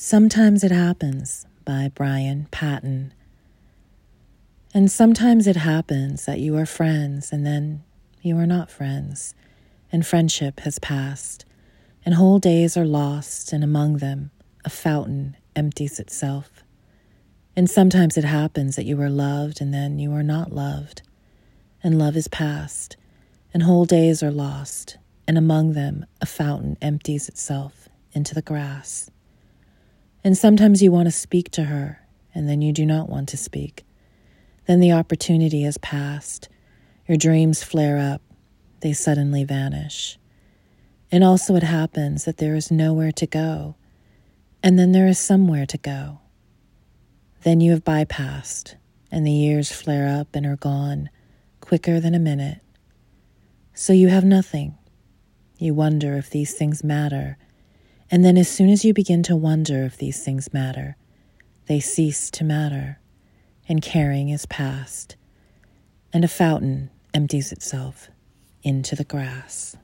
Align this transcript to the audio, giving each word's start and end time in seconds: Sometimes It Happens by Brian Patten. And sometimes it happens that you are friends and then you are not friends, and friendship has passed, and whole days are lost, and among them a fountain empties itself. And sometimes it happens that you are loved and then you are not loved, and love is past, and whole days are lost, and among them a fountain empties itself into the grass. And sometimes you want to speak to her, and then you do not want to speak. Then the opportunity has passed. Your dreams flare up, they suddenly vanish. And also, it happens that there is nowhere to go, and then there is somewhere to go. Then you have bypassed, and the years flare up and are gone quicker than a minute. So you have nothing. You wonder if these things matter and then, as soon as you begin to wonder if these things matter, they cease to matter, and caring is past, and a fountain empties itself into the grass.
Sometimes 0.00 0.62
It 0.62 0.70
Happens 0.70 1.44
by 1.64 1.90
Brian 1.92 2.46
Patten. 2.52 3.12
And 4.72 4.92
sometimes 4.92 5.48
it 5.48 5.56
happens 5.56 6.24
that 6.24 6.38
you 6.38 6.56
are 6.56 6.66
friends 6.66 7.32
and 7.32 7.44
then 7.44 7.82
you 8.22 8.38
are 8.38 8.46
not 8.46 8.70
friends, 8.70 9.34
and 9.90 10.06
friendship 10.06 10.60
has 10.60 10.78
passed, 10.78 11.44
and 12.06 12.14
whole 12.14 12.38
days 12.38 12.76
are 12.76 12.86
lost, 12.86 13.52
and 13.52 13.64
among 13.64 13.96
them 13.96 14.30
a 14.64 14.70
fountain 14.70 15.36
empties 15.56 15.98
itself. 15.98 16.62
And 17.56 17.68
sometimes 17.68 18.16
it 18.16 18.22
happens 18.22 18.76
that 18.76 18.86
you 18.86 19.02
are 19.02 19.10
loved 19.10 19.60
and 19.60 19.74
then 19.74 19.98
you 19.98 20.12
are 20.12 20.22
not 20.22 20.52
loved, 20.52 21.02
and 21.82 21.98
love 21.98 22.16
is 22.16 22.28
past, 22.28 22.96
and 23.52 23.64
whole 23.64 23.84
days 23.84 24.22
are 24.22 24.30
lost, 24.30 24.96
and 25.26 25.36
among 25.36 25.72
them 25.72 26.06
a 26.20 26.26
fountain 26.26 26.78
empties 26.80 27.28
itself 27.28 27.88
into 28.12 28.32
the 28.32 28.42
grass. 28.42 29.10
And 30.24 30.36
sometimes 30.36 30.82
you 30.82 30.90
want 30.90 31.06
to 31.06 31.12
speak 31.12 31.50
to 31.52 31.64
her, 31.64 32.00
and 32.34 32.48
then 32.48 32.60
you 32.60 32.72
do 32.72 32.84
not 32.84 33.08
want 33.08 33.28
to 33.30 33.36
speak. 33.36 33.84
Then 34.66 34.80
the 34.80 34.92
opportunity 34.92 35.62
has 35.62 35.78
passed. 35.78 36.48
Your 37.06 37.16
dreams 37.16 37.62
flare 37.62 37.98
up, 37.98 38.20
they 38.80 38.92
suddenly 38.92 39.44
vanish. 39.44 40.18
And 41.10 41.24
also, 41.24 41.54
it 41.54 41.62
happens 41.62 42.24
that 42.24 42.36
there 42.36 42.54
is 42.54 42.70
nowhere 42.70 43.12
to 43.12 43.26
go, 43.26 43.76
and 44.62 44.78
then 44.78 44.92
there 44.92 45.06
is 45.06 45.18
somewhere 45.18 45.64
to 45.66 45.78
go. 45.78 46.20
Then 47.42 47.60
you 47.60 47.70
have 47.70 47.84
bypassed, 47.84 48.74
and 49.10 49.26
the 49.26 49.32
years 49.32 49.72
flare 49.72 50.08
up 50.08 50.34
and 50.34 50.44
are 50.44 50.56
gone 50.56 51.08
quicker 51.60 52.00
than 52.00 52.14
a 52.14 52.18
minute. 52.18 52.60
So 53.72 53.92
you 53.92 54.08
have 54.08 54.24
nothing. 54.24 54.76
You 55.58 55.72
wonder 55.72 56.16
if 56.16 56.28
these 56.28 56.54
things 56.54 56.84
matter 56.84 57.38
and 58.10 58.24
then, 58.24 58.38
as 58.38 58.48
soon 58.48 58.70
as 58.70 58.84
you 58.84 58.94
begin 58.94 59.22
to 59.24 59.36
wonder 59.36 59.84
if 59.84 59.96
these 59.96 60.24
things 60.24 60.52
matter, 60.52 60.96
they 61.66 61.80
cease 61.80 62.30
to 62.30 62.44
matter, 62.44 62.98
and 63.68 63.82
caring 63.82 64.30
is 64.30 64.46
past, 64.46 65.16
and 66.12 66.24
a 66.24 66.28
fountain 66.28 66.90
empties 67.12 67.52
itself 67.52 68.08
into 68.62 68.96
the 68.96 69.04
grass. 69.04 69.76